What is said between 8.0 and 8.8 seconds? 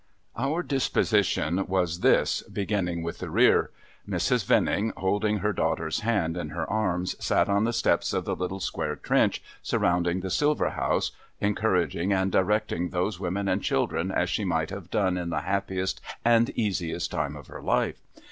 of the Httle